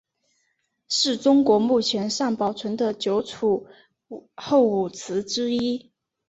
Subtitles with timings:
[0.89, 3.67] 是中国目前尚保存的九处
[4.09, 5.91] 武侯祠之一。